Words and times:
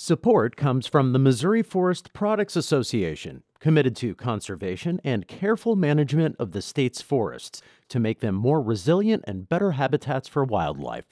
Support 0.00 0.54
comes 0.54 0.86
from 0.86 1.12
the 1.12 1.18
Missouri 1.18 1.60
Forest 1.60 2.12
Products 2.12 2.54
Association, 2.54 3.42
committed 3.58 3.96
to 3.96 4.14
conservation 4.14 5.00
and 5.02 5.26
careful 5.26 5.74
management 5.74 6.36
of 6.38 6.52
the 6.52 6.62
state's 6.62 7.02
forests 7.02 7.62
to 7.88 7.98
make 7.98 8.20
them 8.20 8.36
more 8.36 8.62
resilient 8.62 9.24
and 9.26 9.48
better 9.48 9.72
habitats 9.72 10.28
for 10.28 10.44
wildlife. 10.44 11.06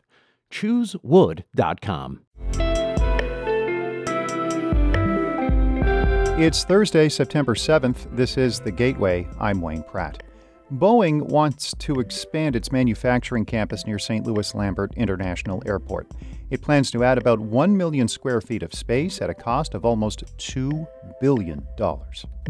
ChooseWood.com. 0.53 2.21
It's 6.41 6.63
Thursday, 6.63 7.09
September 7.09 7.57
7th. 7.57 8.15
This 8.15 8.37
is 8.37 8.61
The 8.61 8.71
Gateway. 8.71 9.27
I'm 9.41 9.61
Wayne 9.61 9.83
Pratt. 9.83 10.23
Boeing 10.72 11.22
wants 11.22 11.72
to 11.78 12.01
expand 12.01 12.56
its 12.56 12.72
manufacturing 12.72 13.44
campus 13.44 13.87
near 13.87 14.01
St. 14.01 14.26
Louis 14.26 14.53
Lambert 14.53 14.92
International 14.96 15.62
Airport. 15.65 16.10
It 16.51 16.60
plans 16.60 16.91
to 16.91 17.05
add 17.05 17.19
about 17.19 17.38
1 17.38 17.77
million 17.77 18.09
square 18.09 18.41
feet 18.41 18.65
of 18.65 18.74
space 18.74 19.23
at 19.23 19.30
a 19.30 19.34
cost 19.34 19.74
of 19.74 19.84
almost 19.84 20.24
$2 20.38 20.84
billion. 21.21 21.65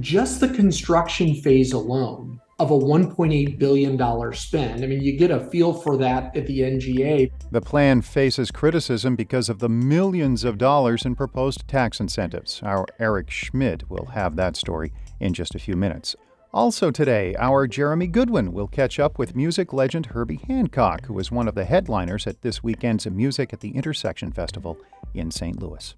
Just 0.00 0.40
the 0.40 0.48
construction 0.48 1.34
phase 1.34 1.74
alone 1.74 2.40
of 2.58 2.70
a 2.70 2.78
$1.8 2.78 3.58
billion 3.58 4.32
spend. 4.32 4.82
I 4.82 4.86
mean, 4.86 5.02
you 5.02 5.18
get 5.18 5.30
a 5.30 5.40
feel 5.50 5.74
for 5.74 5.98
that 5.98 6.34
at 6.34 6.46
the 6.46 6.60
NGA. 6.60 7.30
The 7.50 7.60
plan 7.60 8.00
faces 8.00 8.50
criticism 8.50 9.14
because 9.14 9.50
of 9.50 9.58
the 9.58 9.68
millions 9.68 10.42
of 10.42 10.56
dollars 10.56 11.04
in 11.04 11.16
proposed 11.16 11.68
tax 11.68 12.00
incentives. 12.00 12.62
Our 12.62 12.86
Eric 12.98 13.30
Schmid 13.30 13.90
will 13.90 14.06
have 14.06 14.36
that 14.36 14.56
story 14.56 14.94
in 15.20 15.34
just 15.34 15.54
a 15.54 15.58
few 15.58 15.76
minutes. 15.76 16.16
Also 16.56 16.90
today, 16.90 17.34
our 17.38 17.66
Jeremy 17.66 18.06
Goodwin 18.06 18.50
will 18.50 18.66
catch 18.66 18.98
up 18.98 19.18
with 19.18 19.36
music 19.36 19.74
legend 19.74 20.06
Herbie 20.06 20.40
Hancock, 20.48 21.04
who 21.04 21.12
was 21.12 21.30
one 21.30 21.48
of 21.48 21.54
the 21.54 21.66
headliners 21.66 22.26
at 22.26 22.40
this 22.40 22.62
weekend's 22.62 23.06
Music 23.06 23.52
at 23.52 23.60
the 23.60 23.76
Intersection 23.76 24.32
Festival 24.32 24.78
in 25.12 25.30
St. 25.30 25.60
Louis. 25.60 25.94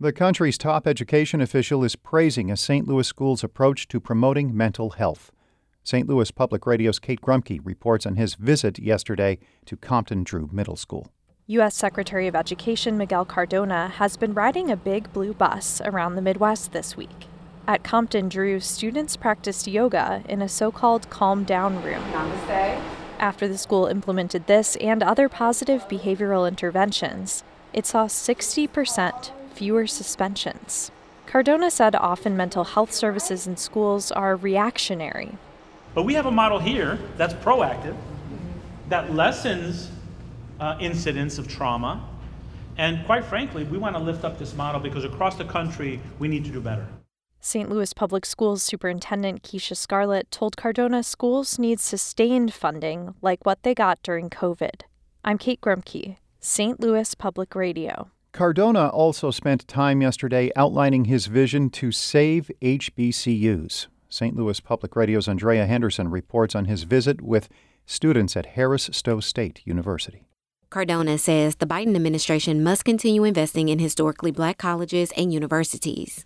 The 0.00 0.12
country's 0.12 0.58
top 0.58 0.88
education 0.88 1.40
official 1.40 1.84
is 1.84 1.94
praising 1.94 2.50
a 2.50 2.56
St. 2.56 2.88
Louis 2.88 3.06
school's 3.06 3.44
approach 3.44 3.86
to 3.86 4.00
promoting 4.00 4.56
mental 4.56 4.90
health. 4.90 5.30
St. 5.84 6.08
Louis 6.08 6.32
Public 6.32 6.66
Radio's 6.66 6.98
Kate 6.98 7.20
Grumke 7.20 7.60
reports 7.62 8.06
on 8.06 8.16
his 8.16 8.34
visit 8.34 8.80
yesterday 8.80 9.38
to 9.66 9.76
Compton 9.76 10.24
Drew 10.24 10.50
Middle 10.50 10.74
School. 10.74 11.12
U.S. 11.46 11.76
Secretary 11.76 12.26
of 12.26 12.34
Education 12.34 12.98
Miguel 12.98 13.24
Cardona 13.24 13.86
has 13.86 14.16
been 14.16 14.34
riding 14.34 14.68
a 14.68 14.76
big 14.76 15.12
blue 15.12 15.32
bus 15.32 15.80
around 15.84 16.16
the 16.16 16.22
Midwest 16.22 16.72
this 16.72 16.96
week. 16.96 17.28
At 17.66 17.84
Compton 17.84 18.28
Drew, 18.28 18.58
students 18.60 19.16
practiced 19.16 19.66
yoga 19.66 20.22
in 20.28 20.42
a 20.42 20.48
so 20.48 20.72
called 20.72 21.08
calm 21.10 21.44
down 21.44 21.82
room. 21.82 22.02
Namaste. 22.12 22.80
After 23.18 23.46
the 23.46 23.58
school 23.58 23.86
implemented 23.86 24.46
this 24.46 24.76
and 24.76 25.02
other 25.02 25.28
positive 25.28 25.86
behavioral 25.88 26.48
interventions, 26.48 27.44
it 27.72 27.86
saw 27.86 28.06
60% 28.06 29.30
fewer 29.52 29.86
suspensions. 29.86 30.90
Cardona 31.26 31.70
said 31.70 31.94
often 31.94 32.36
mental 32.36 32.64
health 32.64 32.92
services 32.92 33.46
in 33.46 33.56
schools 33.56 34.10
are 34.10 34.34
reactionary. 34.34 35.36
But 35.94 36.04
we 36.04 36.14
have 36.14 36.26
a 36.26 36.30
model 36.30 36.58
here 36.58 36.98
that's 37.16 37.34
proactive, 37.34 37.96
that 38.88 39.14
lessens 39.14 39.90
uh, 40.58 40.76
incidents 40.80 41.38
of 41.38 41.46
trauma. 41.46 42.04
And 42.78 43.04
quite 43.06 43.24
frankly, 43.24 43.64
we 43.64 43.78
want 43.78 43.94
to 43.96 44.02
lift 44.02 44.24
up 44.24 44.38
this 44.38 44.54
model 44.54 44.80
because 44.80 45.04
across 45.04 45.36
the 45.36 45.44
country, 45.44 46.00
we 46.18 46.26
need 46.26 46.44
to 46.46 46.50
do 46.50 46.60
better. 46.60 46.86
St. 47.42 47.70
Louis 47.70 47.94
Public 47.94 48.26
Schools 48.26 48.62
Superintendent 48.62 49.42
Keisha 49.42 49.74
Scarlett 49.74 50.30
told 50.30 50.58
Cardona 50.58 51.02
schools 51.02 51.58
need 51.58 51.80
sustained 51.80 52.52
funding 52.52 53.14
like 53.22 53.46
what 53.46 53.62
they 53.62 53.74
got 53.74 53.98
during 54.02 54.28
COVID. 54.28 54.82
I'm 55.24 55.38
Kate 55.38 55.60
Grumke, 55.62 56.16
St. 56.38 56.78
Louis 56.80 57.14
Public 57.14 57.54
Radio. 57.54 58.10
Cardona 58.32 58.88
also 58.88 59.30
spent 59.30 59.66
time 59.66 60.02
yesterday 60.02 60.50
outlining 60.54 61.06
his 61.06 61.28
vision 61.28 61.70
to 61.70 61.90
save 61.90 62.50
HBCUs. 62.60 63.86
St. 64.10 64.36
Louis 64.36 64.60
Public 64.60 64.94
Radio's 64.94 65.26
Andrea 65.26 65.64
Henderson 65.64 66.10
reports 66.10 66.54
on 66.54 66.66
his 66.66 66.82
visit 66.82 67.22
with 67.22 67.48
students 67.86 68.36
at 68.36 68.46
Harris 68.46 68.90
Stowe 68.92 69.20
State 69.20 69.62
University. 69.64 70.26
Cardona 70.70 71.18
says 71.18 71.56
the 71.56 71.66
Biden 71.66 71.96
administration 71.96 72.62
must 72.62 72.84
continue 72.84 73.24
investing 73.24 73.68
in 73.68 73.80
historically 73.80 74.30
black 74.30 74.56
colleges 74.56 75.10
and 75.16 75.34
universities. 75.34 76.24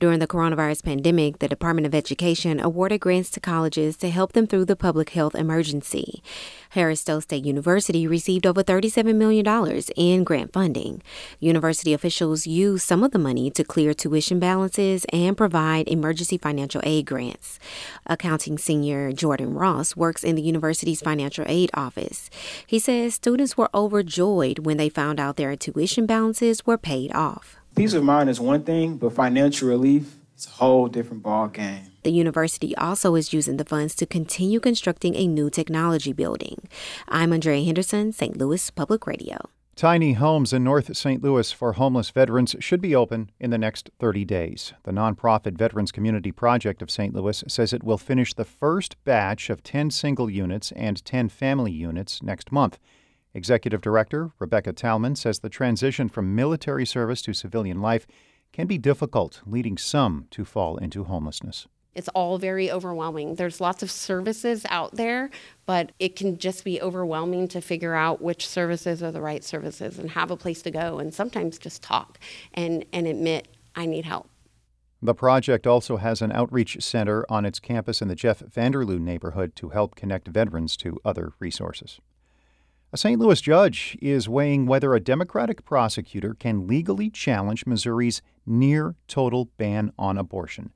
During 0.00 0.18
the 0.18 0.26
coronavirus 0.26 0.82
pandemic, 0.82 1.38
the 1.38 1.46
Department 1.46 1.86
of 1.86 1.94
Education 1.94 2.58
awarded 2.58 3.00
grants 3.00 3.30
to 3.30 3.40
colleges 3.40 3.96
to 3.98 4.10
help 4.10 4.32
them 4.32 4.48
through 4.48 4.64
the 4.64 4.74
public 4.74 5.10
health 5.10 5.36
emergency. 5.36 6.24
Harris 6.70 7.02
Stowe 7.02 7.20
State 7.20 7.44
University 7.44 8.04
received 8.08 8.48
over 8.48 8.64
$37 8.64 9.14
million 9.14 9.46
in 9.94 10.24
grant 10.24 10.52
funding. 10.52 11.00
University 11.38 11.92
officials 11.92 12.48
used 12.48 12.84
some 12.84 13.04
of 13.04 13.12
the 13.12 13.18
money 13.20 13.48
to 13.48 13.62
clear 13.62 13.94
tuition 13.94 14.40
balances 14.40 15.06
and 15.12 15.36
provide 15.36 15.86
emergency 15.86 16.36
financial 16.36 16.80
aid 16.82 17.06
grants. 17.06 17.60
Accounting 18.06 18.58
senior 18.58 19.12
Jordan 19.12 19.54
Ross 19.54 19.94
works 19.94 20.24
in 20.24 20.34
the 20.34 20.42
university's 20.42 21.00
financial 21.00 21.44
aid 21.46 21.70
office. 21.74 22.28
He 22.66 22.80
says 22.80 23.14
students 23.14 23.56
were 23.56 23.70
overjoyed 23.84 24.60
when 24.60 24.78
they 24.78 24.88
found 24.88 25.20
out 25.20 25.36
their 25.36 25.54
tuition 25.56 26.06
balances 26.06 26.64
were 26.66 26.78
paid 26.78 27.12
off. 27.12 27.56
Peace 27.76 27.92
of 27.92 28.02
mind 28.02 28.30
is 28.30 28.40
one 28.40 28.62
thing, 28.62 28.96
but 28.96 29.12
financial 29.12 29.68
relief 29.68 30.16
is 30.36 30.46
a 30.46 30.50
whole 30.50 30.88
different 30.88 31.22
ball 31.22 31.48
game. 31.48 31.92
The 32.02 32.12
university 32.12 32.74
also 32.76 33.14
is 33.14 33.32
using 33.32 33.56
the 33.56 33.64
funds 33.64 33.94
to 33.96 34.06
continue 34.06 34.60
constructing 34.60 35.14
a 35.16 35.26
new 35.26 35.50
technology 35.50 36.12
building. 36.12 36.68
I'm 37.08 37.32
Andrea 37.32 37.64
Henderson, 37.64 38.12
St. 38.12 38.36
Louis 38.36 38.70
Public 38.70 39.06
Radio. 39.06 39.50
Tiny 39.76 40.12
homes 40.12 40.52
in 40.52 40.62
North 40.62 40.96
St. 40.96 41.20
Louis 41.20 41.50
for 41.50 41.72
homeless 41.72 42.10
veterans 42.10 42.54
should 42.60 42.80
be 42.80 42.94
open 42.94 43.30
in 43.40 43.50
the 43.50 43.58
next 43.58 43.90
30 43.98 44.24
days. 44.24 44.72
The 44.84 44.92
nonprofit 44.92 45.58
Veterans 45.58 45.90
Community 45.90 46.30
Project 46.30 46.80
of 46.80 46.92
St. 46.92 47.12
Louis 47.12 47.42
says 47.48 47.72
it 47.72 47.82
will 47.82 47.98
finish 47.98 48.34
the 48.34 48.44
first 48.44 49.02
batch 49.04 49.50
of 49.50 49.64
10 49.64 49.90
single 49.90 50.30
units 50.30 50.70
and 50.72 51.04
10 51.04 51.28
family 51.28 51.72
units 51.72 52.22
next 52.22 52.52
month. 52.52 52.78
Executive 53.34 53.80
Director 53.80 54.30
Rebecca 54.38 54.72
Talman 54.72 55.16
says 55.16 55.40
the 55.40 55.48
transition 55.48 56.08
from 56.08 56.36
military 56.36 56.86
service 56.86 57.20
to 57.22 57.32
civilian 57.32 57.80
life 57.80 58.06
can 58.52 58.68
be 58.68 58.78
difficult, 58.78 59.42
leading 59.44 59.76
some 59.76 60.28
to 60.30 60.44
fall 60.44 60.76
into 60.76 61.04
homelessness. 61.04 61.66
It's 61.96 62.08
all 62.08 62.38
very 62.38 62.70
overwhelming. 62.70 63.34
There's 63.34 63.60
lots 63.60 63.82
of 63.82 63.90
services 63.90 64.64
out 64.68 64.94
there, 64.94 65.30
but 65.66 65.92
it 65.98 66.14
can 66.14 66.38
just 66.38 66.64
be 66.64 66.80
overwhelming 66.80 67.48
to 67.48 67.60
figure 67.60 67.94
out 67.94 68.22
which 68.22 68.48
services 68.48 69.02
are 69.02 69.12
the 69.12 69.20
right 69.20 69.42
services 69.42 69.98
and 69.98 70.10
have 70.10 70.30
a 70.30 70.36
place 70.36 70.62
to 70.62 70.70
go 70.70 70.98
and 70.98 71.12
sometimes 71.12 71.58
just 71.58 71.82
talk 71.82 72.18
and, 72.52 72.84
and 72.92 73.06
admit, 73.06 73.48
I 73.74 73.86
need 73.86 74.04
help. 74.04 74.28
The 75.02 75.14
project 75.14 75.66
also 75.66 75.98
has 75.98 76.22
an 76.22 76.32
outreach 76.32 76.80
center 76.80 77.26
on 77.28 77.44
its 77.44 77.60
campus 77.60 78.00
in 78.00 78.08
the 78.08 78.16
JeffVanderLou 78.16 79.00
neighborhood 79.00 79.54
to 79.56 79.70
help 79.70 79.96
connect 79.96 80.28
veterans 80.28 80.76
to 80.78 81.00
other 81.04 81.32
resources. 81.40 82.00
A 82.94 82.96
St. 82.96 83.18
Louis 83.18 83.40
judge 83.40 83.98
is 84.00 84.28
weighing 84.28 84.66
whether 84.66 84.94
a 84.94 85.00
Democratic 85.00 85.64
prosecutor 85.64 86.34
can 86.38 86.68
legally 86.68 87.10
challenge 87.10 87.66
Missouri's 87.66 88.22
near 88.46 88.94
total 89.08 89.46
ban 89.56 89.92
on 89.98 90.16
abortion. 90.16 90.70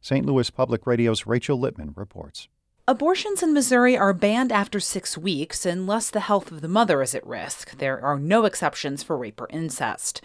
St. 0.00 0.24
Louis 0.24 0.48
Public 0.48 0.86
Radio's 0.86 1.26
Rachel 1.26 1.58
Lippman 1.58 1.92
reports. 1.96 2.46
Abortions 2.86 3.42
in 3.42 3.52
Missouri 3.52 3.98
are 3.98 4.14
banned 4.14 4.52
after 4.52 4.78
six 4.78 5.18
weeks 5.18 5.66
unless 5.66 6.08
the 6.08 6.20
health 6.20 6.52
of 6.52 6.60
the 6.60 6.68
mother 6.68 7.02
is 7.02 7.16
at 7.16 7.26
risk. 7.26 7.76
There 7.78 8.00
are 8.00 8.16
no 8.16 8.44
exceptions 8.44 9.02
for 9.02 9.18
rape 9.18 9.40
or 9.40 9.48
incest. 9.50 10.20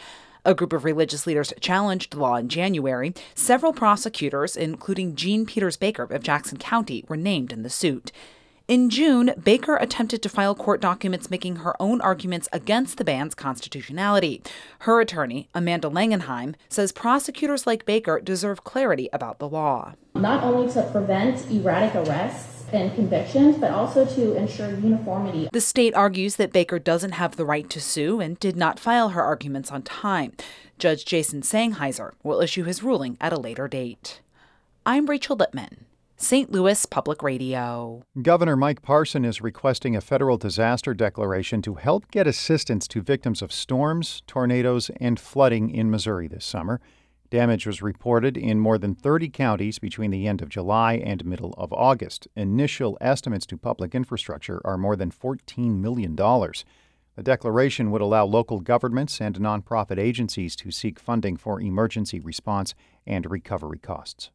A 0.46 0.54
group 0.54 0.74
of 0.74 0.86
religious 0.86 1.26
leaders 1.26 1.54
challenged 1.60 2.12
the 2.12 2.20
law 2.20 2.36
in 2.36 2.50
January. 2.50 3.16
Several 3.34 3.74
prosecutors, 3.74 4.56
including 4.56 5.16
Jean 5.16 5.48
Peters 5.48 5.76
Baker 5.76 6.04
of 6.04 6.22
Jackson 6.22 6.60
County, 6.60 7.04
were 7.08 7.18
named 7.18 7.52
in 7.52 7.64
the 7.64 7.70
suit. 7.72 8.12
In 8.72 8.90
June, 8.90 9.34
Baker 9.44 9.76
attempted 9.76 10.24
to 10.24 10.30
file 10.30 10.56
court 10.56 10.80
documents 10.80 11.30
making 11.30 11.58
her 11.58 11.76
own 11.82 12.00
arguments 12.00 12.48
against 12.54 12.98
the 12.98 13.04
ban's 13.04 13.36
constitutionality. 13.36 14.42
Her 14.80 15.02
attorney, 15.02 15.50
Amanda 15.54 15.90
Langenheim, 15.90 16.56
says 16.70 16.94
prosecutors 16.94 17.68
like 17.68 17.86
Baker 17.86 18.22
deserve 18.22 18.64
clarity 18.64 19.10
about 19.12 19.40
the 19.40 19.50
law. 19.50 19.96
Not 20.16 20.42
only 20.46 20.72
to 20.72 20.84
prevent 20.84 21.52
erratic 21.52 21.96
arrests 21.96 22.64
and 22.72 22.96
convictions, 22.96 23.58
but 23.58 23.72
also 23.72 24.06
to 24.06 24.36
ensure 24.36 24.70
uniformity. 24.70 25.50
The 25.52 25.60
state 25.60 25.94
argues 25.94 26.38
that 26.38 26.54
Baker 26.54 26.80
doesn't 26.80 27.12
have 27.12 27.36
the 27.36 27.44
right 27.44 27.70
to 27.72 27.82
sue 27.82 28.22
and 28.22 28.40
did 28.40 28.56
not 28.56 28.80
file 28.80 29.10
her 29.10 29.22
arguments 29.22 29.70
on 29.70 29.82
time. 29.82 30.32
Judge 30.80 31.04
Jason 31.04 31.42
Sengheiser 31.42 32.14
will 32.24 32.40
issue 32.40 32.64
his 32.64 32.84
ruling 32.84 33.18
at 33.20 33.34
a 33.34 33.38
later 33.38 33.68
date. 33.68 34.22
I'm 34.86 35.08
Rachel 35.08 35.36
Lippman. 35.36 35.88
St. 36.22 36.52
Louis 36.52 36.86
Public 36.86 37.24
Radio. 37.24 38.04
Governor 38.22 38.56
Mike 38.56 38.84
Parson 38.84 39.26
is 39.26 39.42
requesting 39.42 39.96
a 39.96 40.02
federal 40.02 40.38
disaster 40.38 40.94
declaration 40.94 41.64
to 41.64 41.74
help 41.74 42.12
get 42.12 42.28
assistance 42.28 42.88
to 42.90 43.02
victims 43.02 43.42
of 43.42 43.52
storms, 43.52 44.22
tornadoes, 44.28 44.92
and 44.98 45.20
flooding 45.20 45.72
in 45.72 45.90
Missouri 45.90 46.28
this 46.28 46.46
summer. 46.46 46.80
Damage 47.32 47.66
was 47.66 47.82
reported 47.82 48.38
in 48.38 48.60
more 48.60 48.78
than 48.78 48.94
30 48.94 49.30
counties 49.30 49.80
between 49.80 50.12
the 50.12 50.28
end 50.28 50.44
of 50.44 50.50
July 50.50 50.94
and 50.94 51.26
middle 51.26 51.56
of 51.58 51.74
August. 51.74 52.28
Initial 52.36 53.00
estimates 53.02 53.48
to 53.48 53.58
public 53.58 53.96
infrastructure 53.96 54.62
are 54.64 54.78
more 54.78 54.96
than 54.96 55.10
$14 55.10 55.80
million. 55.80 56.16
The 56.16 57.24
declaration 57.24 57.90
would 57.90 58.02
allow 58.02 58.26
local 58.26 58.60
governments 58.60 59.20
and 59.20 59.40
nonprofit 59.40 59.98
agencies 59.98 60.56
to 60.58 60.70
seek 60.70 61.00
funding 61.00 61.36
for 61.36 61.60
emergency 61.60 62.20
response 62.20 62.76
and 63.08 63.30
recovery 63.32 63.80
costs. 63.80 64.30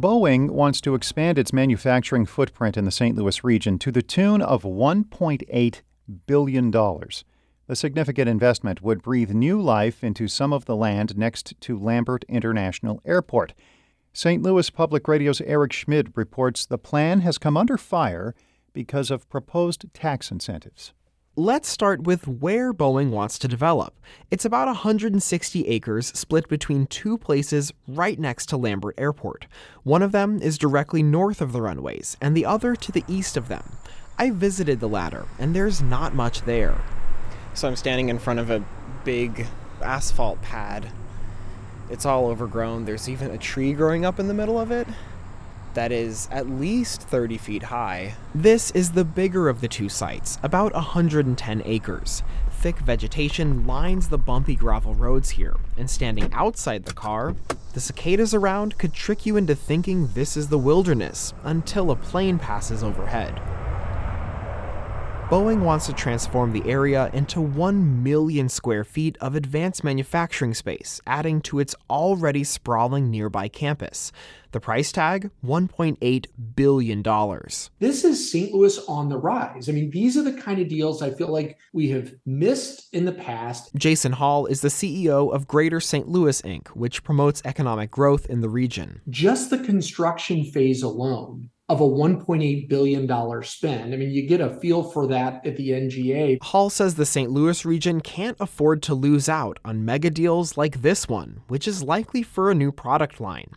Boeing 0.00 0.50
wants 0.50 0.80
to 0.82 0.94
expand 0.94 1.38
its 1.38 1.52
manufacturing 1.52 2.24
footprint 2.24 2.76
in 2.76 2.84
the 2.84 2.90
St. 2.92 3.16
Louis 3.16 3.42
region 3.42 3.78
to 3.80 3.90
the 3.90 4.02
tune 4.02 4.40
of 4.40 4.62
$1.8 4.62 5.80
billion. 6.26 6.70
The 6.70 7.76
significant 7.76 8.28
investment 8.28 8.80
would 8.80 9.02
breathe 9.02 9.30
new 9.30 9.60
life 9.60 10.04
into 10.04 10.28
some 10.28 10.52
of 10.52 10.66
the 10.66 10.76
land 10.76 11.18
next 11.18 11.60
to 11.60 11.78
Lambert 11.78 12.24
International 12.28 13.02
Airport. 13.04 13.54
St. 14.12 14.42
Louis 14.42 14.70
Public 14.70 15.06
Radio's 15.08 15.40
Eric 15.40 15.72
Schmid 15.72 16.12
reports 16.16 16.64
the 16.64 16.78
plan 16.78 17.20
has 17.20 17.36
come 17.36 17.56
under 17.56 17.76
fire 17.76 18.34
because 18.72 19.10
of 19.10 19.28
proposed 19.28 19.84
tax 19.92 20.30
incentives. 20.30 20.92
Let's 21.38 21.68
start 21.68 22.02
with 22.02 22.26
where 22.26 22.74
Boeing 22.74 23.10
wants 23.10 23.38
to 23.38 23.46
develop. 23.46 23.94
It's 24.28 24.44
about 24.44 24.66
160 24.66 25.68
acres 25.68 26.08
split 26.08 26.48
between 26.48 26.88
two 26.88 27.16
places 27.16 27.72
right 27.86 28.18
next 28.18 28.46
to 28.46 28.56
Lambert 28.56 28.96
Airport. 28.98 29.46
One 29.84 30.02
of 30.02 30.10
them 30.10 30.42
is 30.42 30.58
directly 30.58 31.00
north 31.00 31.40
of 31.40 31.52
the 31.52 31.62
runways, 31.62 32.16
and 32.20 32.36
the 32.36 32.44
other 32.44 32.74
to 32.74 32.90
the 32.90 33.04
east 33.06 33.36
of 33.36 33.46
them. 33.46 33.76
I 34.18 34.30
visited 34.30 34.80
the 34.80 34.88
latter, 34.88 35.26
and 35.38 35.54
there's 35.54 35.80
not 35.80 36.12
much 36.12 36.42
there. 36.42 36.76
So 37.54 37.68
I'm 37.68 37.76
standing 37.76 38.08
in 38.08 38.18
front 38.18 38.40
of 38.40 38.50
a 38.50 38.64
big 39.04 39.46
asphalt 39.80 40.42
pad. 40.42 40.90
It's 41.88 42.04
all 42.04 42.26
overgrown. 42.26 42.84
There's 42.84 43.08
even 43.08 43.30
a 43.30 43.38
tree 43.38 43.74
growing 43.74 44.04
up 44.04 44.18
in 44.18 44.26
the 44.26 44.34
middle 44.34 44.58
of 44.58 44.72
it 44.72 44.88
that 45.78 45.92
is 45.92 46.28
at 46.32 46.50
least 46.50 47.02
30 47.02 47.38
feet 47.38 47.62
high. 47.62 48.12
This 48.34 48.72
is 48.72 48.90
the 48.90 49.04
bigger 49.04 49.48
of 49.48 49.60
the 49.60 49.68
two 49.68 49.88
sites, 49.88 50.36
about 50.42 50.74
110 50.74 51.62
acres. 51.64 52.24
Thick 52.50 52.78
vegetation 52.78 53.64
lines 53.64 54.08
the 54.08 54.18
bumpy 54.18 54.56
gravel 54.56 54.96
roads 54.96 55.30
here, 55.30 55.54
and 55.76 55.88
standing 55.88 56.32
outside 56.32 56.84
the 56.84 56.92
car, 56.92 57.36
the 57.74 57.80
cicadas 57.80 58.34
around 58.34 58.76
could 58.76 58.92
trick 58.92 59.24
you 59.24 59.36
into 59.36 59.54
thinking 59.54 60.08
this 60.14 60.36
is 60.36 60.48
the 60.48 60.58
wilderness 60.58 61.32
until 61.44 61.92
a 61.92 61.96
plane 61.96 62.40
passes 62.40 62.82
overhead. 62.82 63.40
Boeing 65.28 65.60
wants 65.60 65.84
to 65.84 65.92
transform 65.92 66.52
the 66.52 66.66
area 66.66 67.10
into 67.12 67.42
1 67.42 68.02
million 68.02 68.48
square 68.48 68.82
feet 68.82 69.18
of 69.20 69.34
advanced 69.34 69.84
manufacturing 69.84 70.54
space, 70.54 71.02
adding 71.06 71.42
to 71.42 71.58
its 71.58 71.74
already 71.90 72.42
sprawling 72.42 73.10
nearby 73.10 73.46
campus. 73.46 74.10
The 74.52 74.60
price 74.60 74.90
tag 74.90 75.30
$1.8 75.44 76.26
billion. 76.56 77.02
This 77.78 78.04
is 78.04 78.32
St. 78.32 78.54
Louis 78.54 78.78
on 78.88 79.10
the 79.10 79.18
rise. 79.18 79.68
I 79.68 79.72
mean, 79.72 79.90
these 79.90 80.16
are 80.16 80.22
the 80.22 80.32
kind 80.32 80.62
of 80.62 80.68
deals 80.68 81.02
I 81.02 81.10
feel 81.10 81.28
like 81.30 81.58
we 81.74 81.90
have 81.90 82.14
missed 82.24 82.88
in 82.94 83.04
the 83.04 83.12
past. 83.12 83.74
Jason 83.76 84.12
Hall 84.12 84.46
is 84.46 84.62
the 84.62 84.68
CEO 84.68 85.30
of 85.30 85.46
Greater 85.46 85.78
St. 85.78 86.08
Louis 86.08 86.40
Inc., 86.40 86.68
which 86.68 87.04
promotes 87.04 87.42
economic 87.44 87.90
growth 87.90 88.24
in 88.30 88.40
the 88.40 88.48
region. 88.48 89.02
Just 89.10 89.50
the 89.50 89.58
construction 89.58 90.44
phase 90.44 90.82
alone 90.82 91.50
of 91.68 91.82
a 91.82 91.84
$1.8 91.84 92.66
billion 92.68 93.42
spend. 93.42 93.92
I 93.92 93.96
mean, 93.98 94.10
you 94.10 94.26
get 94.26 94.40
a 94.40 94.48
feel 94.58 94.82
for 94.82 95.06
that 95.08 95.44
at 95.44 95.56
the 95.56 95.70
NGA. 95.70 96.42
Hall 96.42 96.70
says 96.70 96.94
the 96.94 97.04
St. 97.04 97.30
Louis 97.30 97.62
region 97.64 98.00
can't 98.00 98.38
afford 98.40 98.82
to 98.84 98.94
lose 98.94 99.28
out 99.28 99.58
on 99.66 99.84
mega 99.84 100.08
deals 100.08 100.56
like 100.56 100.80
this 100.80 101.08
one, 101.08 101.42
which 101.48 101.68
is 101.68 101.82
likely 101.82 102.22
for 102.22 102.50
a 102.50 102.54
new 102.54 102.72
product 102.72 103.20
line. 103.20 103.50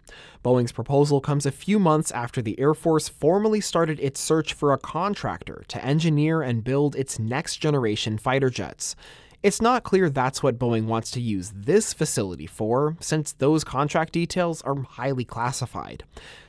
Boeing's 0.43 0.73
proposal 0.73 1.21
comes 1.21 1.45
a 1.45 1.51
few 1.51 1.79
months 1.79 2.11
after 2.11 2.41
the 2.41 2.59
Air 2.59 2.73
Force 2.73 3.07
formally 3.07 3.61
started 3.61 3.97
its 4.01 4.19
search 4.19 4.53
for 4.53 4.73
a 4.73 4.77
contractor 4.77 5.63
to 5.69 5.85
engineer 5.85 6.41
and 6.41 6.65
build 6.65 6.97
its 6.97 7.17
next 7.17 7.57
generation 7.57 8.17
fighter 8.17 8.49
jets. 8.49 8.95
It's 9.43 9.59
not 9.59 9.81
clear 9.81 10.07
that's 10.07 10.43
what 10.43 10.59
Boeing 10.59 10.85
wants 10.85 11.09
to 11.11 11.19
use 11.19 11.51
this 11.55 11.93
facility 11.93 12.45
for, 12.45 12.95
since 12.99 13.33
those 13.33 13.63
contract 13.63 14.13
details 14.13 14.61
are 14.61 14.83
highly 14.83 15.25
classified. 15.25 16.03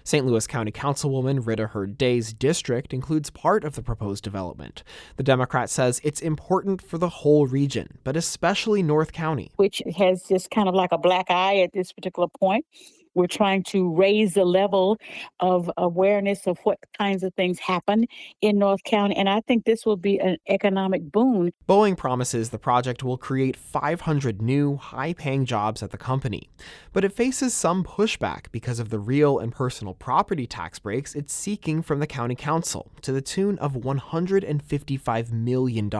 St. 0.04 0.26
Louis 0.26 0.46
County 0.46 0.72
Councilwoman 0.72 1.46
Rita 1.46 1.68
Heard 1.68 1.96
Days 1.96 2.34
district 2.34 2.92
includes 2.92 3.30
part 3.30 3.64
of 3.64 3.76
the 3.76 3.82
proposed 3.82 4.24
development. 4.24 4.82
The 5.16 5.22
Democrat 5.22 5.70
says 5.70 6.02
it's 6.04 6.20
important 6.20 6.82
for 6.82 6.98
the 6.98 7.08
whole 7.08 7.46
region, 7.46 7.96
but 8.04 8.14
especially 8.14 8.82
North 8.82 9.12
County, 9.12 9.50
which 9.56 9.80
has 9.96 10.24
just 10.24 10.50
kind 10.50 10.68
of 10.68 10.74
like 10.74 10.92
a 10.92 10.98
black 10.98 11.30
eye 11.30 11.60
at 11.60 11.72
this 11.72 11.92
particular 11.92 12.28
point. 12.28 12.66
We're 13.14 13.26
trying 13.26 13.62
to 13.64 13.94
raise 13.94 14.34
the 14.34 14.44
level 14.44 14.98
of 15.40 15.70
awareness 15.76 16.46
of 16.46 16.58
what 16.64 16.78
kinds 16.96 17.22
of 17.22 17.34
things 17.34 17.58
happen 17.58 18.06
in 18.40 18.58
North 18.58 18.82
County. 18.84 19.16
And 19.16 19.28
I 19.28 19.40
think 19.40 19.64
this 19.64 19.84
will 19.84 19.96
be 19.96 20.18
an 20.18 20.38
economic 20.48 21.10
boon. 21.10 21.52
Boeing 21.68 21.96
promises 21.96 22.50
the 22.50 22.58
project 22.58 23.02
will 23.02 23.18
create 23.18 23.56
500 23.56 24.40
new, 24.40 24.76
high 24.76 25.12
paying 25.12 25.44
jobs 25.44 25.82
at 25.82 25.90
the 25.90 25.98
company. 25.98 26.48
But 26.92 27.04
it 27.04 27.12
faces 27.12 27.54
some 27.54 27.84
pushback 27.84 28.46
because 28.52 28.78
of 28.78 28.90
the 28.90 28.98
real 28.98 29.38
and 29.38 29.52
personal 29.52 29.94
property 29.94 30.46
tax 30.46 30.78
breaks 30.78 31.14
it's 31.14 31.32
seeking 31.32 31.82
from 31.82 32.00
the 32.00 32.06
county 32.06 32.34
council 32.34 32.90
to 33.02 33.12
the 33.12 33.20
tune 33.20 33.58
of 33.58 33.74
$155 33.74 35.32
million. 35.32 35.90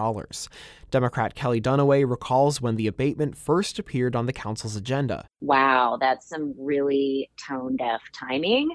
Democrat 0.93 1.35
Kelli 1.35 1.61
Dunaway 1.61 2.09
recalls 2.09 2.61
when 2.61 2.77
the 2.77 2.87
abatement 2.87 3.37
first 3.37 3.79
appeared 3.81 4.15
on 4.15 4.27
the 4.27 4.33
council's 4.33 4.77
agenda. 4.77 5.27
Wow, 5.41 5.97
that's 5.99 6.29
some 6.29 6.55
really 6.57 7.31
tone 7.37 7.77
deaf 7.77 8.03
timing. 8.13 8.71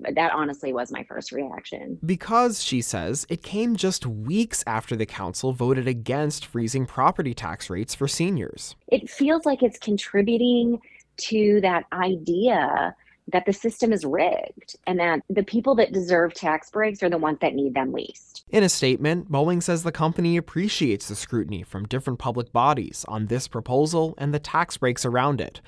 That 0.00 0.32
honestly 0.32 0.72
was 0.72 0.90
my 0.90 1.04
first 1.04 1.30
reaction. 1.30 1.98
Because, 2.04 2.62
she 2.62 2.82
says, 2.82 3.24
it 3.30 3.42
came 3.42 3.76
just 3.76 4.04
weeks 4.04 4.64
after 4.66 4.96
the 4.96 5.06
council 5.06 5.52
voted 5.52 5.86
against 5.86 6.44
freezing 6.44 6.84
property 6.84 7.32
tax 7.32 7.70
rates 7.70 7.94
for 7.94 8.08
seniors. 8.08 8.74
It 8.88 9.08
feels 9.08 9.46
like 9.46 9.62
it's 9.62 9.78
contributing 9.78 10.80
to 11.16 11.60
that 11.62 11.84
idea 11.92 12.96
that 13.32 13.46
the 13.46 13.52
system 13.52 13.92
is 13.92 14.04
rigged 14.04 14.76
and 14.86 14.98
that 15.00 15.20
the 15.30 15.42
people 15.42 15.74
that 15.76 15.92
deserve 15.92 16.34
tax 16.34 16.70
breaks 16.70 17.02
are 17.02 17.10
the 17.10 17.18
ones 17.18 17.38
that 17.40 17.54
need 17.54 17.74
them 17.74 17.92
least. 17.92 18.44
In 18.50 18.62
a 18.62 18.68
statement, 18.68 19.30
Boeing 19.30 19.62
says 19.62 19.82
the 19.82 19.92
company 19.92 20.36
appreciates 20.36 21.08
the 21.08 21.16
scrutiny 21.16 21.62
from 21.62 21.86
different 21.86 22.18
public 22.18 22.52
bodies 22.52 23.04
on 23.08 23.26
this 23.26 23.48
proposal 23.48 24.14
and 24.18 24.34
the 24.34 24.38
tax 24.38 24.76
breaks 24.76 25.04
around 25.04 25.40
it. 25.40 25.60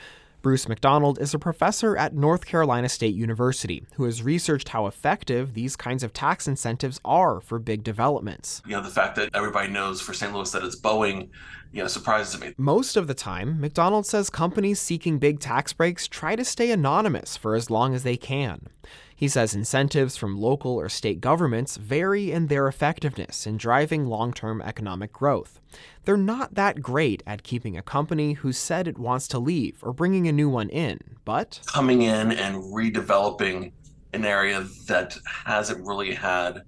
Bruce 0.46 0.69
McDonald 0.69 1.19
is 1.20 1.34
a 1.34 1.40
professor 1.40 1.96
at 1.96 2.14
North 2.14 2.46
Carolina 2.46 2.88
State 2.88 3.16
University 3.16 3.84
who 3.96 4.04
has 4.04 4.22
researched 4.22 4.69
how 4.69 4.87
effective 4.87 5.54
these 5.54 5.75
kinds 5.75 6.04
of 6.04 6.12
tax 6.12 6.46
incentives 6.46 7.00
are 7.04 7.40
for 7.40 7.58
big 7.58 7.82
developments. 7.82 8.62
You 8.64 8.76
know, 8.76 8.81
the 8.81 8.88
fact 8.88 9.16
that 9.16 9.31
everybody 9.34 9.67
knows 9.67 10.00
for 10.00 10.15
St. 10.15 10.32
Louis 10.32 10.48
that 10.53 10.62
it's 10.62 10.81
Boeing, 10.81 11.31
you 11.72 11.82
know, 11.82 11.88
surprises 11.88 12.41
me. 12.41 12.55
Most 12.56 12.96
of 12.96 13.08
the 13.08 13.12
time, 13.12 13.60
McDonald 13.60 14.06
says 14.06 14.31
companies 14.31 14.79
seeking 14.79 15.19
big 15.19 15.41
tax 15.41 15.72
breaks 15.72 16.06
try 16.06 16.36
to 16.36 16.44
stay 16.44 16.70
anonymous 16.70 17.36
for 17.36 17.56
as 17.56 17.69
long 17.69 17.93
as 17.93 18.05
they 18.05 18.17
can. 18.17 18.69
He 19.17 19.29
says 19.29 19.55
incentives 19.55 20.19
from 20.19 20.39
local 20.39 20.73
or 20.73 20.91
state 20.91 21.23
governments 21.23 21.79
vary 21.79 22.31
in 22.31 22.49
their 22.49 22.69
effectiveness 22.69 23.46
in 23.46 23.56
driving 23.56 24.05
long 24.05 24.35
term 24.35 24.61
economic 24.61 25.11
growth. 25.11 25.58
They're 26.05 26.19
not 26.19 26.55
that 26.55 26.82
great 26.82 27.23
at 27.27 27.43
keeping 27.43 27.79
a 27.79 27.82
company 27.82 28.35
who 28.35 28.53
said 28.53 28.87
it 28.87 28.99
wants 28.99 29.27
to 29.29 29.39
leave 29.39 29.79
or 29.82 29.94
bringing 29.94 30.29
a 30.29 30.32
new 30.32 30.51
one 30.51 30.69
in, 30.69 31.01
but. 31.25 31.63
Coming 31.67 32.03
in 32.03 32.31
and 32.31 32.63
redeveloping 32.63 33.73
an 34.13 34.27
area 34.27 34.67
that 34.87 35.17
hasn't 35.46 35.85
really 35.87 36.15
had 36.15 36.63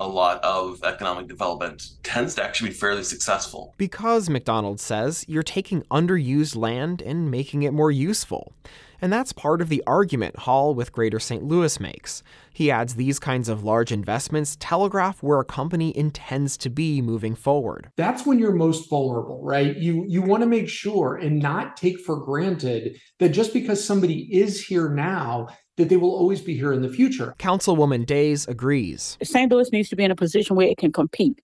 a 0.00 0.06
lot 0.06 0.42
of 0.42 0.82
economic 0.84 1.28
development 1.28 1.90
tends 2.02 2.34
to 2.34 2.42
actually 2.44 2.70
be 2.70 2.74
fairly 2.74 3.04
successful. 3.04 3.74
Because, 3.78 4.28
McDonald 4.28 4.80
says, 4.80 5.24
you're 5.28 5.42
taking 5.42 5.82
underused 5.84 6.56
land 6.56 7.00
and 7.00 7.30
making 7.30 7.62
it 7.62 7.72
more 7.72 7.90
useful. 7.90 8.52
And 9.00 9.12
that's 9.12 9.32
part 9.32 9.60
of 9.60 9.68
the 9.68 9.82
argument 9.86 10.40
Hall 10.40 10.74
with 10.74 10.92
Greater 10.92 11.20
St. 11.20 11.44
Louis 11.44 11.78
makes. 11.80 12.22
He 12.52 12.70
adds 12.70 12.94
these 12.94 13.18
kinds 13.18 13.48
of 13.48 13.64
large 13.64 13.90
investments 13.90 14.56
telegraph 14.60 15.22
where 15.22 15.40
a 15.40 15.44
company 15.44 15.96
intends 15.96 16.56
to 16.58 16.70
be 16.70 17.02
moving 17.02 17.34
forward. 17.34 17.90
That's 17.96 18.24
when 18.24 18.38
you're 18.38 18.52
most 18.52 18.88
vulnerable, 18.88 19.42
right? 19.42 19.76
You 19.76 20.04
you 20.08 20.22
want 20.22 20.42
to 20.42 20.48
make 20.48 20.68
sure 20.68 21.16
and 21.16 21.40
not 21.40 21.76
take 21.76 22.00
for 22.00 22.16
granted 22.16 22.96
that 23.18 23.30
just 23.30 23.52
because 23.52 23.84
somebody 23.84 24.28
is 24.32 24.64
here 24.64 24.88
now 24.88 25.48
that 25.76 25.88
they 25.88 25.96
will 25.96 26.14
always 26.14 26.40
be 26.40 26.54
here 26.54 26.72
in 26.72 26.82
the 26.82 26.88
future. 26.88 27.34
Councilwoman 27.38 28.06
Days 28.06 28.46
agrees. 28.46 29.18
St. 29.22 29.50
Louis 29.50 29.70
needs 29.72 29.88
to 29.88 29.96
be 29.96 30.04
in 30.04 30.10
a 30.10 30.16
position 30.16 30.56
where 30.56 30.68
it 30.68 30.78
can 30.78 30.92
compete. 30.92 31.40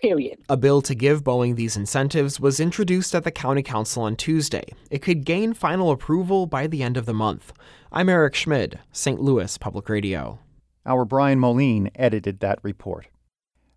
Period. 0.00 0.38
A 0.48 0.56
bill 0.56 0.80
to 0.82 0.94
give 0.94 1.22
Boeing 1.22 1.54
these 1.54 1.76
incentives 1.76 2.40
was 2.40 2.58
introduced 2.58 3.14
at 3.14 3.24
the 3.24 3.30
County 3.30 3.62
Council 3.62 4.02
on 4.02 4.16
Tuesday. 4.16 4.64
It 4.90 5.02
could 5.02 5.24
gain 5.24 5.52
final 5.52 5.90
approval 5.90 6.46
by 6.46 6.66
the 6.66 6.82
end 6.82 6.96
of 6.96 7.04
the 7.06 7.12
month. 7.12 7.52
I'm 7.92 8.08
Eric 8.08 8.34
Schmid, 8.34 8.80
St. 8.90 9.20
Louis 9.20 9.58
Public 9.58 9.88
Radio. 9.88 10.38
Our 10.86 11.04
Brian 11.04 11.38
Moline 11.38 11.90
edited 11.94 12.40
that 12.40 12.58
report. 12.62 13.08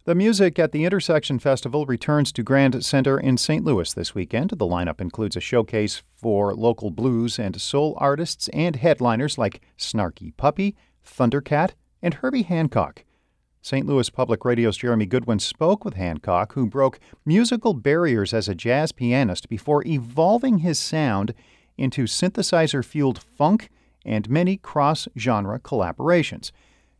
The 0.06 0.16
music 0.16 0.58
at 0.58 0.72
the 0.72 0.86
Intersection 0.86 1.38
Festival 1.38 1.86
returns 1.86 2.32
to 2.32 2.44
Grand 2.44 2.86
Center 2.86 3.20
in 3.20 3.38
St. 3.38 3.66
Louis 3.66 3.92
this 3.94 4.16
weekend. 4.16 4.52
The 4.52 4.66
lineup 4.66 5.02
includes 5.02 5.36
a 5.36 5.42
showcase 5.42 6.02
for 6.16 6.54
local 6.56 6.92
blues 6.92 7.38
and 7.38 7.60
soul 7.60 7.96
artists 8.00 8.48
and 8.50 8.78
headliners 8.78 9.38
like 9.38 9.62
Snarky 9.78 10.36
Puppy, 10.38 10.76
Thundercat, 11.06 11.72
and 12.02 12.14
Herbie 12.16 12.44
Hancock. 12.44 13.04
St. 13.66 13.88
Louis 13.88 14.12
Public 14.12 14.46
Radio's 14.46 14.78
Jeremy 14.78 15.08
Goodwin 15.08 15.40
spoke 15.40 15.84
with 15.84 15.96
Hancock, 15.96 16.54
who 16.54 16.68
broke 16.68 17.00
musical 17.26 17.74
barriers 17.74 18.32
as 18.32 18.48
a 18.48 18.54
jazz 18.54 18.92
pianist 18.92 19.50
before 19.50 19.84
evolving 19.88 20.60
his 20.60 20.78
sound 20.78 21.34
into 21.76 22.04
synthesizer 22.04 22.86
fueled 22.86 23.18
funk 23.18 23.72
and 24.06 24.30
many 24.30 24.56
cross 24.56 25.08
genre 25.18 25.60
collaborations. 25.60 26.52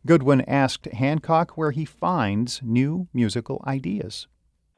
Goodwin 0.06 0.40
asked 0.48 0.86
Hancock 0.86 1.56
where 1.56 1.70
he 1.70 1.84
finds 1.84 2.60
new 2.64 3.06
musical 3.14 3.62
ideas. 3.64 4.26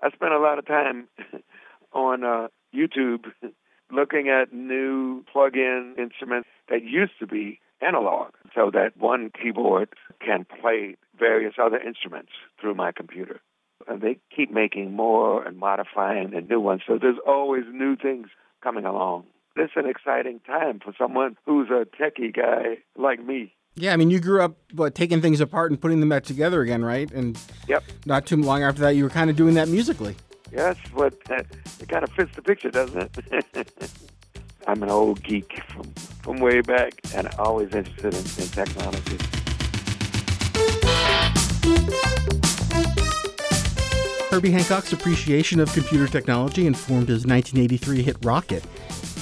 I 0.03 0.11
spent 0.11 0.35
a 0.35 0.39
lot 0.39 0.59
of 0.59 0.67
time 0.67 1.09
on 1.95 2.23
uh, 2.23 2.49
YouTube 2.75 3.33
looking 3.93 4.29
at 4.29 4.53
new 4.53 5.25
plug 5.33 5.57
in 5.57 5.95
instruments 5.99 6.49
that 6.69 6.83
used 6.83 7.13
to 7.21 7.27
be 7.27 7.61
analog 7.81 8.33
so 8.55 8.71
that 8.73 8.97
one 8.97 9.31
keyboard 9.31 9.91
can 10.25 10.45
play 10.61 10.97
various 11.19 11.55
other 11.63 11.79
instruments 11.79 12.31
through 12.61 12.75
my 12.75 12.93
computer. 12.93 13.41
And 13.87 14.03
they 14.03 14.19
keep 14.35 14.51
making 14.53 14.95
more 14.95 15.45
and 15.45 15.57
modifying 15.57 16.35
and 16.35 16.49
new 16.49 16.61
ones. 16.61 16.83
So 16.87 16.99
there's 17.01 17.19
always 17.27 17.65
new 17.73 17.97
things 17.97 18.29
coming 18.63 18.85
along. 18.85 19.25
It's 19.57 19.73
an 19.77 19.87
exciting 19.87 20.41
time 20.47 20.81
for 20.85 20.93
someone 20.99 21.37
who's 21.47 21.69
a 21.71 21.85
techie 21.85 22.35
guy 22.35 22.79
like 22.97 23.25
me. 23.25 23.55
Yeah, 23.75 23.93
I 23.93 23.97
mean, 23.97 24.11
you 24.11 24.19
grew 24.19 24.43
up 24.43 24.57
what, 24.73 24.95
taking 24.95 25.21
things 25.21 25.41
apart 25.41 25.71
and 25.71 25.81
putting 25.81 26.01
them 26.01 26.09
back 26.09 26.25
together 26.25 26.63
again, 26.63 26.85
right? 26.85 27.11
And 27.13 27.39
yep. 27.69 27.85
not 28.07 28.27
too 28.27 28.37
long 28.37 28.63
after 28.63 28.81
that, 28.83 28.91
you 28.91 29.05
were 29.05 29.11
kind 29.11 29.31
of 29.31 29.37
doing 29.37 29.55
that 29.55 29.69
musically. 29.69 30.17
Yes, 30.53 30.77
but 30.95 31.15
uh, 31.31 31.43
it 31.81 31.89
kind 31.89 32.05
of 32.05 32.11
fits 32.11 32.35
the 32.35 32.43
picture, 32.43 32.71
doesn't 32.71 33.11
it? 33.55 33.91
I'm 34.67 34.83
an 34.83 34.91
old 34.91 35.23
geek 35.23 35.63
from, 35.69 35.85
from 36.23 36.41
way 36.41 36.61
back 36.61 36.93
and 37.15 37.29
always 37.39 37.75
interested 37.75 38.13
in, 38.13 38.21
in 38.43 38.49
technology. 38.51 39.19
Herbie 44.31 44.51
Hancock's 44.51 44.93
appreciation 44.93 45.59
of 45.59 45.73
computer 45.73 46.07
technology 46.07 46.67
informed 46.67 47.09
his 47.09 47.27
1983 47.27 48.03
hit 48.03 48.21
Rockit. 48.21 48.63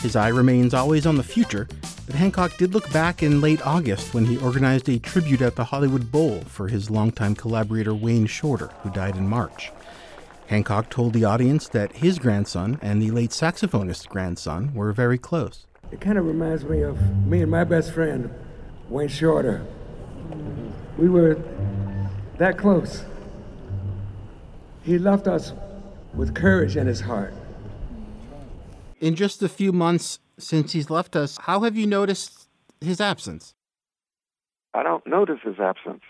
His 0.02 0.16
eye 0.16 0.28
remains 0.28 0.74
always 0.74 1.06
on 1.06 1.16
the 1.16 1.22
future, 1.22 1.68
but 2.06 2.14
Hancock 2.14 2.56
did 2.58 2.74
look 2.74 2.92
back 2.92 3.22
in 3.22 3.40
late 3.40 3.64
August 3.66 4.14
when 4.14 4.24
he 4.24 4.36
organized 4.38 4.88
a 4.88 4.98
tribute 4.98 5.42
at 5.42 5.56
the 5.56 5.64
Hollywood 5.64 6.10
Bowl 6.10 6.40
for 6.40 6.68
his 6.68 6.90
longtime 6.90 7.34
collaborator 7.34 7.94
Wayne 7.94 8.26
Shorter, 8.26 8.66
who 8.82 8.90
died 8.90 9.16
in 9.16 9.28
March. 9.28 9.70
Hancock 10.48 10.90
told 10.90 11.12
the 11.12 11.24
audience 11.24 11.68
that 11.68 11.96
his 11.96 12.18
grandson 12.18 12.78
and 12.80 13.02
the 13.02 13.10
late 13.10 13.32
saxophonist's 13.32 14.06
grandson 14.06 14.72
were 14.74 14.92
very 14.92 15.18
close. 15.18 15.66
It 15.90 16.00
kind 16.00 16.18
of 16.18 16.26
reminds 16.26 16.64
me 16.64 16.82
of 16.82 17.00
me 17.26 17.42
and 17.42 17.50
my 17.50 17.64
best 17.64 17.92
friend, 17.92 18.30
Wayne 18.88 19.08
Shorter. 19.08 19.66
We 20.98 21.08
were 21.08 21.36
that 22.38 22.58
close. 22.58 23.04
He 24.82 24.98
left 24.98 25.26
us 25.26 25.52
with 26.14 26.34
courage 26.34 26.76
in 26.76 26.86
his 26.86 27.00
heart. 27.00 27.34
In 29.00 29.16
just 29.16 29.42
a 29.42 29.48
few 29.48 29.72
months 29.72 30.20
since 30.38 30.72
he's 30.72 30.90
left 30.90 31.16
us, 31.16 31.38
how 31.38 31.62
have 31.62 31.76
you 31.76 31.86
noticed 31.86 32.48
his 32.80 33.00
absence? 33.00 33.54
I 34.74 34.82
don't 34.82 35.06
notice 35.06 35.38
his 35.42 35.58
absence. 35.58 36.02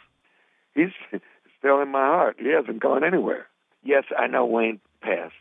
He's 0.75 0.91
still 1.59 1.81
in 1.81 1.89
my 1.89 2.05
heart. 2.05 2.37
He 2.39 2.49
hasn't 2.49 2.81
gone 2.81 3.03
anywhere. 3.03 3.47
Yes, 3.87 4.05
I 4.19 4.27
know 4.27 4.45
Wayne 4.45 4.81
passed, 5.01 5.35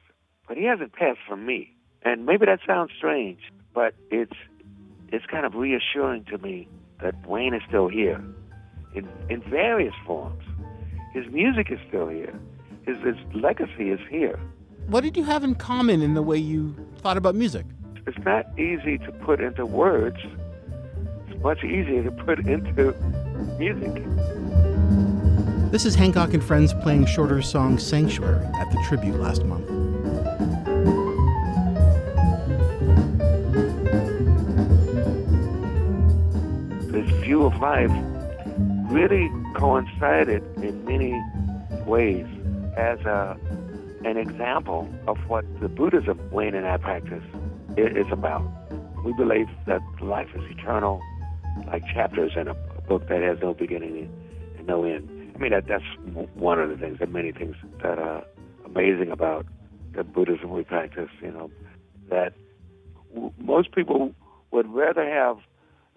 but 0.47 0.55
he 0.55 0.63
hasn't 0.63 0.93
passed 0.93 1.19
from 1.27 1.45
me. 1.45 1.75
And 2.03 2.25
maybe 2.25 2.45
that 2.45 2.59
sounds 2.65 2.91
strange, 2.95 3.39
but 3.73 3.95
it's 4.11 4.37
it's 5.09 5.25
kind 5.25 5.45
of 5.45 5.55
reassuring 5.55 6.25
to 6.25 6.37
me 6.37 6.67
that 7.01 7.15
Wayne 7.27 7.53
is 7.53 7.61
still 7.67 7.87
here 7.87 8.23
in 8.93 9.09
in 9.29 9.41
various 9.41 9.95
forms. 10.05 10.43
His 11.13 11.25
music 11.31 11.71
is 11.71 11.79
still 11.87 12.07
here 12.07 12.39
his, 12.85 12.97
his 12.99 13.15
legacy 13.33 13.89
is 13.89 13.99
here. 14.09 14.39
What 14.87 15.03
did 15.03 15.17
you 15.17 15.23
have 15.23 15.43
in 15.43 15.55
common 15.55 16.01
in 16.01 16.13
the 16.13 16.21
way 16.21 16.37
you 16.37 16.75
thought 16.97 17.17
about 17.17 17.35
music? 17.35 17.65
It's 18.05 18.17
not 18.19 18.47
easy 18.59 18.99
to 18.99 19.11
put 19.11 19.41
into 19.41 19.65
words. 19.65 20.17
It's 21.27 21.41
much 21.41 21.63
easier 21.63 22.03
to 22.03 22.11
put 22.11 22.39
into 22.39 22.93
music. 23.57 24.03
This 25.75 25.83
is 25.83 25.95
Hancock 25.95 26.33
and 26.33 26.41
Friends 26.41 26.73
playing 26.73 27.05
Shorter's 27.05 27.49
song 27.49 27.77
Sanctuary 27.77 28.45
at 28.45 28.71
the 28.71 28.81
tribute 28.87 29.19
last 29.19 29.43
month. 29.43 29.67
This 36.93 37.09
view 37.21 37.43
of 37.43 37.59
life 37.59 37.91
really 38.89 39.29
coincided 39.53 40.41
in 40.63 40.85
many 40.85 41.21
ways 41.85 42.25
as 42.77 43.01
a, 43.01 43.37
an 44.05 44.15
example 44.15 44.87
of 45.07 45.17
what 45.27 45.43
the 45.59 45.67
Buddhism 45.67 46.17
Wayne 46.31 46.55
and 46.55 46.65
I 46.65 46.77
practice 46.77 47.25
is 47.75 48.07
about. 48.13 48.49
We 49.03 49.11
believe 49.11 49.49
that 49.65 49.81
life 49.99 50.29
is 50.35 50.43
eternal, 50.51 51.01
like 51.67 51.85
chapters 51.87 52.31
in 52.37 52.47
a, 52.47 52.53
book 52.87 53.09
that 53.09 53.21
has 53.21 53.39
no 53.41 53.53
beginning 53.53 54.09
and 54.57 54.67
no 54.67 54.85
end. 54.85 55.14
I 55.35 55.37
mean, 55.37 55.51
that, 55.51 55.67
that's 55.67 55.83
one 56.35 56.59
of 56.59 56.69
the 56.69 56.77
things, 56.77 57.01
are 57.01 57.07
many 57.07 57.31
things 57.33 57.55
that 57.83 57.99
are 57.99 58.23
amazing 58.65 59.11
about 59.11 59.45
the 59.93 60.03
Buddhism 60.03 60.51
we 60.51 60.63
practice, 60.63 61.09
you 61.21 61.31
know, 61.31 61.51
that 62.09 62.33
w- 63.13 63.33
most 63.37 63.73
people 63.73 64.13
would 64.51 64.67
rather 64.73 65.07
have 65.07 65.37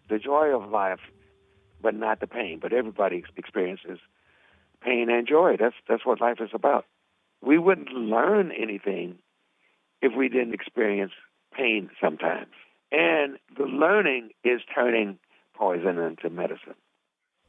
the 0.09 0.19
joy 0.19 0.49
of 0.49 0.71
life, 0.71 1.01
but 1.81 1.95
not 1.95 2.21
the 2.21 2.27
pain. 2.27 2.59
But 2.61 2.73
everybody 2.73 3.23
experiences 3.37 3.99
pain 4.83 5.09
and 5.11 5.27
joy. 5.27 5.57
That's 5.59 5.75
that's 5.89 6.05
what 6.05 6.21
life 6.21 6.39
is 6.41 6.51
about. 6.53 6.85
We 7.41 7.59
wouldn't 7.59 7.91
learn 7.91 8.51
anything 8.53 9.19
if 10.03 10.13
we 10.17 10.29
didn't 10.29 10.55
experience 10.55 11.13
pain 11.57 11.91
sometimes. 12.01 12.53
And 12.91 13.39
the 13.57 13.65
learning 13.65 14.31
is 14.45 14.61
turning 14.75 15.19
poison 15.55 15.99
into 15.99 16.31
medicine. 16.31 16.75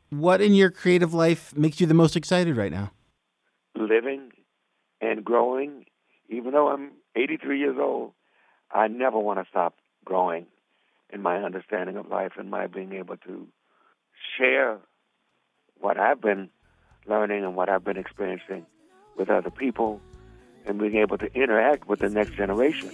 What 0.09 0.41
in 0.41 0.53
your 0.53 0.71
creative 0.71 1.13
life 1.13 1.55
makes 1.55 1.79
you 1.79 1.85
the 1.85 1.93
most 1.93 2.15
excited 2.15 2.57
right 2.57 2.71
now? 2.71 2.91
Living 3.75 4.31
and 5.01 5.23
growing. 5.23 5.85
Even 6.29 6.51
though 6.51 6.69
I'm 6.69 6.91
83 7.15 7.59
years 7.59 7.77
old, 7.79 8.13
I 8.71 8.87
never 8.87 9.19
want 9.19 9.39
to 9.39 9.45
stop 9.49 9.75
growing 10.05 10.47
in 11.11 11.21
my 11.21 11.37
understanding 11.37 11.95
of 11.97 12.07
life 12.07 12.33
and 12.37 12.49
my 12.49 12.67
being 12.67 12.93
able 12.93 13.17
to 13.17 13.47
share 14.37 14.77
what 15.79 15.99
I've 15.99 16.21
been 16.21 16.49
learning 17.07 17.43
and 17.43 17.55
what 17.55 17.69
I've 17.69 17.83
been 17.83 17.97
experiencing 17.97 18.65
with 19.17 19.29
other 19.29 19.49
people 19.49 20.01
and 20.65 20.79
being 20.79 20.95
able 20.97 21.17
to 21.17 21.33
interact 21.33 21.87
with 21.87 21.99
the 21.99 22.09
next 22.09 22.33
generation. 22.33 22.89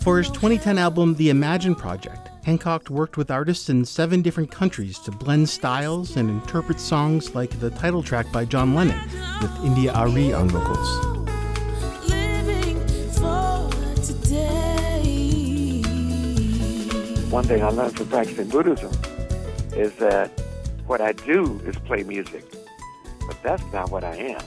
For 0.00 0.18
his 0.18 0.28
2010 0.30 0.78
album, 0.78 1.14
The 1.14 1.30
Imagine 1.30 1.76
Project, 1.76 2.31
Hancock 2.44 2.90
worked 2.90 3.16
with 3.16 3.30
artists 3.30 3.68
in 3.68 3.84
seven 3.84 4.20
different 4.20 4.50
countries 4.50 4.98
to 5.00 5.12
blend 5.12 5.48
styles 5.48 6.16
and 6.16 6.28
interpret 6.28 6.80
songs 6.80 7.36
like 7.36 7.60
the 7.60 7.70
title 7.70 8.02
track 8.02 8.30
by 8.32 8.44
John 8.44 8.74
Lennon, 8.74 9.00
with 9.40 9.64
India 9.64 9.92
Arie 9.94 10.32
on 10.32 10.48
vocals. 10.48 11.06
One 17.30 17.44
thing 17.44 17.62
I 17.62 17.68
learned 17.68 17.96
from 17.96 18.08
practicing 18.08 18.48
Buddhism 18.48 18.92
is 19.74 19.94
that 19.94 20.28
what 20.86 21.00
I 21.00 21.12
do 21.12 21.60
is 21.64 21.76
play 21.76 22.02
music, 22.02 22.44
but 23.26 23.40
that's 23.44 23.64
not 23.72 23.92
what 23.92 24.02
I 24.02 24.16
am. 24.16 24.42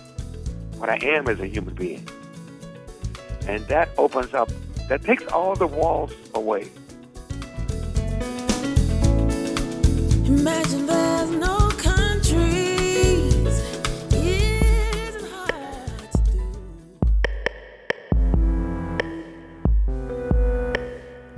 What 0.77 0.89
I 0.89 0.97
am 0.97 1.29
is 1.29 1.39
a 1.39 1.47
human 1.47 1.73
being. 1.73 2.05
And 3.47 3.65
that 3.67 3.87
opens 3.97 4.33
up, 4.33 4.49
that 4.89 5.01
takes 5.01 5.25
all 5.27 5.55
the 5.55 5.65
walls 5.65 6.11
away. 6.33 6.69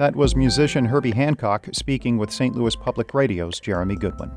That 0.07 0.15
was 0.15 0.37
musician 0.37 0.85
Herbie 0.85 1.11
Hancock 1.11 1.67
speaking 1.73 2.17
with 2.17 2.31
St. 2.31 2.55
Louis 2.55 2.77
Public 2.77 3.13
Radio's 3.13 3.59
Jeremy 3.59 3.97
Goodwin. 3.97 4.31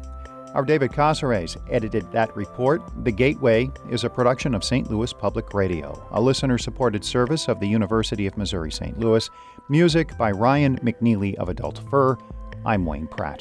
Our 0.53 0.65
David 0.65 0.91
Cazares 0.91 1.57
edited 1.71 2.11
that 2.11 2.35
report. 2.35 2.83
The 3.05 3.13
Gateway 3.13 3.71
is 3.89 4.03
a 4.03 4.11
production 4.11 4.53
of 4.57 4.65
St. 4.65 4.91
Louis 4.91 5.13
Public 5.13 5.55
Radio, 5.55 6.05
a 6.11 6.21
listener 6.21 6.59
supported 6.59 7.05
service 7.05 7.47
of 7.47 7.61
the 7.61 7.69
University 7.69 8.27
of 8.27 8.37
Missouri 8.37 8.73
St. 8.73 8.99
Louis. 8.99 9.31
Music 9.69 10.19
by 10.19 10.33
Ryan 10.33 10.77
McNeely 10.81 11.37
of 11.37 11.49
Adult 11.49 11.89
Fur. 11.89 12.19
I'm 12.67 12.85
Wayne 12.85 13.07
Pratt. 13.07 13.41